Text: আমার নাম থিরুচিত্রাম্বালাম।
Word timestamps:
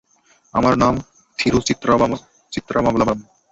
আমার 0.53 0.73
নাম 0.77 0.93
থিরুচিত্রাম্বালাম। 1.39 3.17